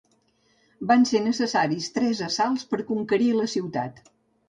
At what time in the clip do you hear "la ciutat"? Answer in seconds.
3.41-4.07